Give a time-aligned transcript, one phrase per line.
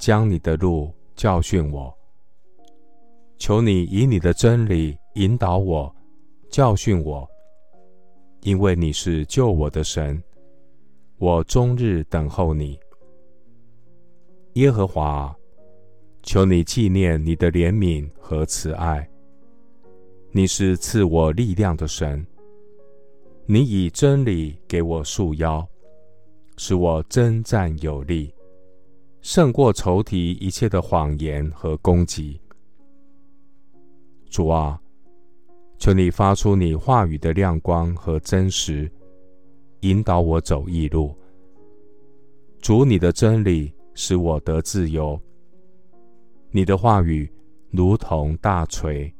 [0.00, 1.94] 将你的路教训我。
[3.36, 5.94] 求你以你的真理引导我，
[6.50, 7.28] 教训我，
[8.40, 10.20] 因为你是救我的神，
[11.18, 12.80] 我终日等候你。
[14.54, 15.36] 耶和华，
[16.22, 19.06] 求你纪念你的怜悯和慈爱。
[20.32, 22.26] 你是赐我力量的神，
[23.44, 25.66] 你以真理给我束腰，
[26.56, 28.32] 使我征战有力，
[29.22, 32.40] 胜过仇敌一切的谎言和攻击。
[34.30, 34.80] 主啊，
[35.78, 38.90] 求你发出你话语的亮光和真实，
[39.80, 41.14] 引导我走义路。
[42.60, 45.20] 主，你的真理使我得自由。
[46.50, 47.30] 你的话语
[47.70, 49.12] 如同大锤，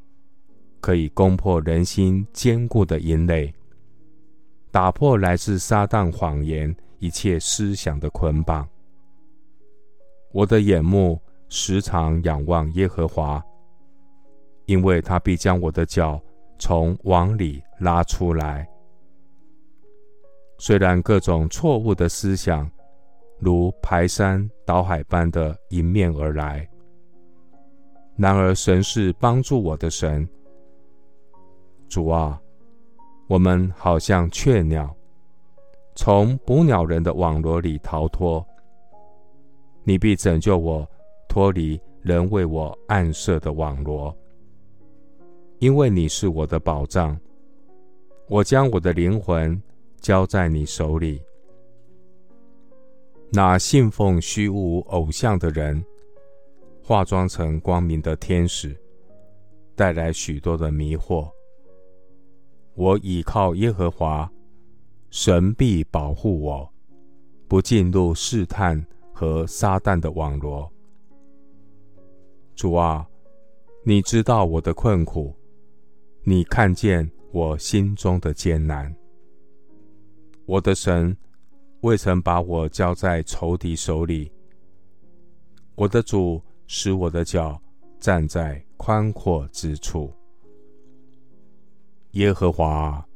[0.81, 3.53] 可以攻破人心坚固的营垒，
[4.71, 8.67] 打破来自撒旦谎言一切思想的捆绑。
[10.33, 13.43] 我的眼目时常仰望耶和华。
[14.67, 16.23] 因为他必将我的脚
[16.57, 18.65] 从网里拉出来。
[20.59, 22.71] 虽然各种错误的思想
[23.41, 26.69] 如排山倒海般的迎面而来，
[28.15, 30.29] 然而神是帮助我的神。
[31.89, 32.41] 主啊，
[33.27, 34.95] 我们好像雀鸟，
[35.97, 38.47] 从捕鸟人的网罗里逃脱。
[39.91, 40.89] 你必拯救我，
[41.29, 44.17] 脱离人为我暗设的网罗。
[45.59, 47.19] 因为你是我的保障，
[48.29, 49.61] 我将我的灵魂
[50.01, 51.21] 交在你手里。
[53.33, 55.85] 那信奉虚无偶像的人，
[56.81, 58.77] 化妆成光明的天使，
[59.75, 61.29] 带来许多的迷惑。
[62.75, 64.31] 我倚靠耶和华，
[65.11, 66.73] 神必保护我，
[67.49, 68.81] 不进入试探
[69.21, 70.67] 和撒旦的网罗。
[72.55, 73.07] 主啊，
[73.85, 75.37] 你知道我的困苦。
[76.23, 78.91] 你看见我心中的艰难，
[80.47, 81.15] 我的神
[81.83, 84.33] 未曾把我交在仇敌手里。
[85.75, 87.61] 我的主使我的脚
[87.99, 90.11] 站在宽阔之处。
[92.13, 93.07] 耶和华，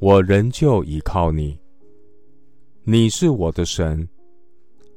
[0.00, 1.56] 我仍旧倚靠你。
[2.82, 4.08] 你是我的神，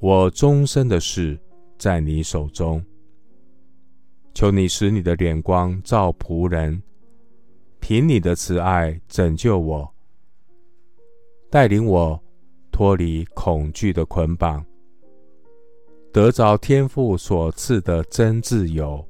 [0.04, 1.40] 我终身的事
[1.78, 2.84] 在你手中。
[4.34, 6.84] 求你使你的脸光照仆人。
[7.80, 9.90] 凭你的慈爱拯救我，
[11.50, 12.22] 带领我
[12.70, 14.66] 脱离恐惧的捆绑，
[16.12, 19.06] 得着天父所赐的真自由。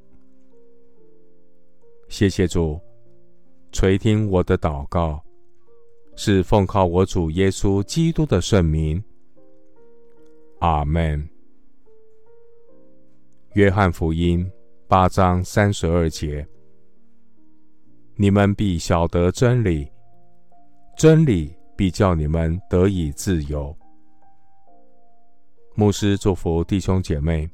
[2.08, 2.78] 谢谢主
[3.72, 5.20] 垂听我的祷告，
[6.14, 9.02] 是奉靠我主耶稣基督的圣名。
[10.64, 11.28] 阿门。
[13.52, 14.50] 约翰福音
[14.88, 16.48] 八章三十二节。
[18.16, 19.86] 你们必晓得真理，
[20.96, 23.76] 真理必叫你们得以自由。
[25.74, 27.46] 牧师祝福弟兄姐妹，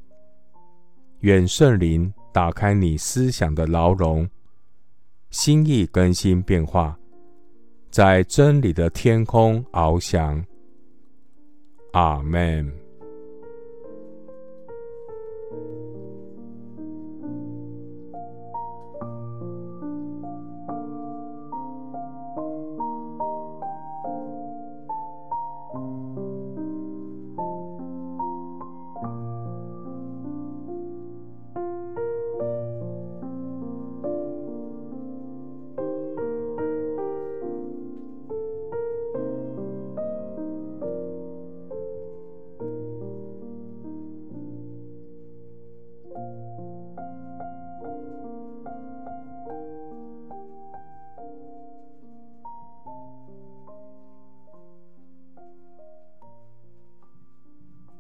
[1.22, 4.30] 愿圣灵打开你思想的牢笼，
[5.30, 6.96] 心意更新变化，
[7.90, 10.40] 在真理的天空翱翔。
[11.90, 12.72] 阿门。